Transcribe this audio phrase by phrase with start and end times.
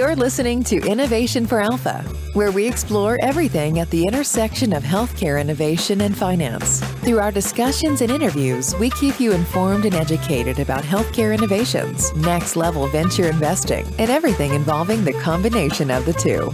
[0.00, 2.00] You're listening to Innovation for Alpha,
[2.32, 6.80] where we explore everything at the intersection of healthcare innovation and finance.
[7.02, 12.56] Through our discussions and interviews, we keep you informed and educated about healthcare innovations, next
[12.56, 16.50] level venture investing, and everything involving the combination of the two.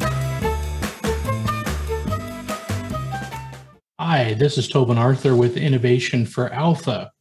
[4.01, 7.13] Hi, this is Tobin Arthur with Innovation for Alpha,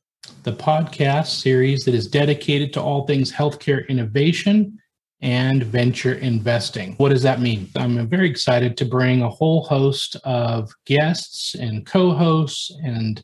[0.41, 4.80] the podcast series that is dedicated to all things healthcare innovation
[5.21, 6.93] and venture investing.
[6.97, 7.69] What does that mean?
[7.75, 13.23] I'm very excited to bring a whole host of guests and co hosts and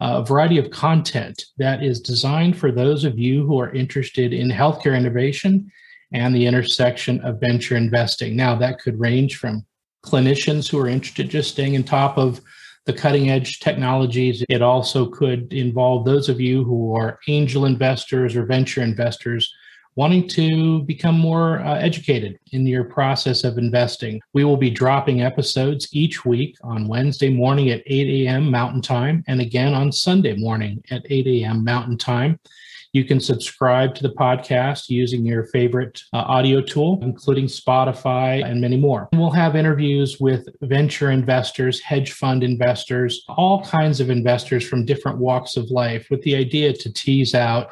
[0.00, 4.50] a variety of content that is designed for those of you who are interested in
[4.50, 5.70] healthcare innovation
[6.12, 8.36] and the intersection of venture investing.
[8.36, 9.64] Now, that could range from
[10.04, 12.40] clinicians who are interested just staying on top of
[12.84, 14.44] the cutting edge technologies.
[14.48, 19.52] It also could involve those of you who are angel investors or venture investors
[19.94, 24.20] wanting to become more uh, educated in your process of investing.
[24.32, 28.50] We will be dropping episodes each week on Wednesday morning at 8 a.m.
[28.50, 31.64] Mountain Time and again on Sunday morning at 8 a.m.
[31.64, 32.38] Mountain Time.
[32.94, 38.60] You can subscribe to the podcast using your favorite uh, audio tool, including Spotify and
[38.60, 39.08] many more.
[39.14, 45.16] We'll have interviews with venture investors, hedge fund investors, all kinds of investors from different
[45.16, 47.70] walks of life with the idea to tease out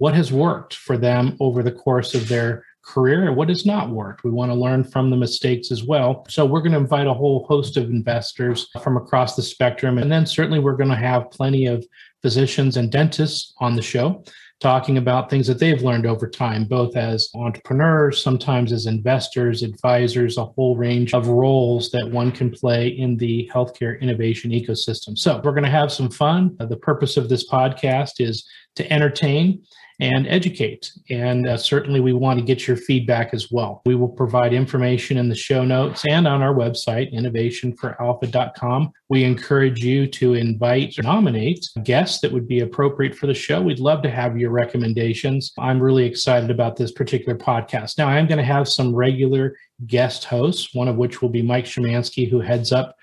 [0.00, 3.90] what has worked for them over the course of their career and what has not
[3.90, 4.24] worked.
[4.24, 6.24] We want to learn from the mistakes as well.
[6.30, 9.98] So we're going to invite a whole host of investors from across the spectrum.
[9.98, 11.84] And then certainly we're going to have plenty of
[12.22, 14.24] physicians and dentists on the show
[14.58, 20.38] talking about things that they've learned over time, both as entrepreneurs, sometimes as investors, advisors,
[20.38, 25.16] a whole range of roles that one can play in the healthcare innovation ecosystem.
[25.16, 26.56] So we're going to have some fun.
[26.58, 29.62] The purpose of this podcast is to entertain
[30.00, 30.92] and educate.
[31.10, 33.82] And uh, certainly, we want to get your feedback as well.
[33.84, 38.92] We will provide information in the show notes and on our website, innovationforalpha.com.
[39.08, 43.60] We encourage you to invite or nominate guests that would be appropriate for the show.
[43.60, 45.52] We'd love to have your recommendations.
[45.58, 47.98] I'm really excited about this particular podcast.
[47.98, 49.56] Now, I'm going to have some regular
[49.86, 52.96] guest hosts, one of which will be Mike Szymanski, who heads up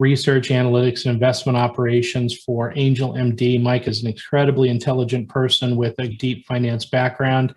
[0.00, 3.62] research, analytics, and investment operations for Angel MD.
[3.62, 7.54] Mike is an incredibly intelligent person with a deep finance background.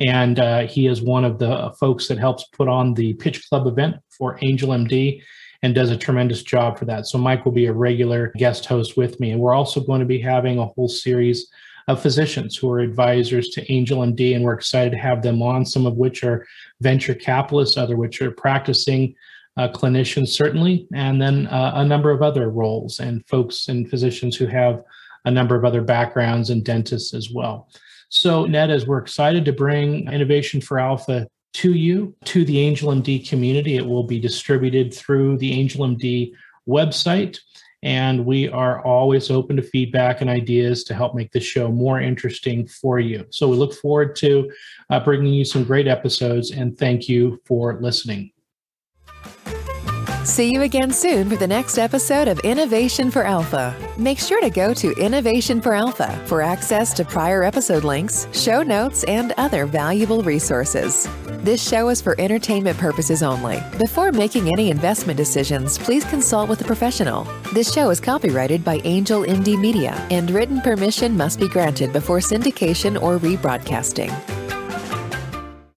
[0.00, 3.68] And uh, he is one of the folks that helps put on the Pitch Club
[3.68, 5.22] event for Angel MD
[5.62, 7.06] and does a tremendous job for that.
[7.06, 9.30] So, Mike will be a regular guest host with me.
[9.30, 11.48] And we're also going to be having a whole series
[11.86, 15.64] of physicians who are advisors to Angel MD, and we're excited to have them on,
[15.64, 16.46] some of which are
[16.80, 19.14] venture capitalists, other which are practicing
[19.56, 24.36] uh, clinicians, certainly, and then uh, a number of other roles and folks and physicians
[24.36, 24.82] who have
[25.24, 27.68] a number of other backgrounds and dentists as well.
[28.08, 32.90] So, Ned, as we're excited to bring Innovation for Alpha to you, to the Angel
[32.90, 36.32] MD community, it will be distributed through the Angel MD
[36.68, 37.38] website.
[37.82, 42.00] And we are always open to feedback and ideas to help make the show more
[42.00, 43.26] interesting for you.
[43.30, 44.50] So we look forward to
[44.88, 48.33] uh, bringing you some great episodes and thank you for listening.
[50.24, 53.76] See you again soon for the next episode of Innovation for Alpha.
[53.98, 58.62] Make sure to go to Innovation for Alpha for access to prior episode links, show
[58.62, 61.06] notes, and other valuable resources.
[61.44, 63.62] This show is for entertainment purposes only.
[63.78, 67.24] Before making any investment decisions, please consult with a professional.
[67.52, 72.20] This show is copyrighted by Angel MD Media, and written permission must be granted before
[72.20, 74.10] syndication or rebroadcasting.